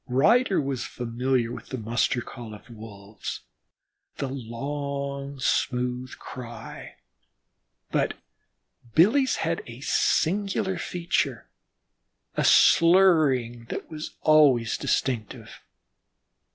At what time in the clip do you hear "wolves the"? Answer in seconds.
2.73-4.29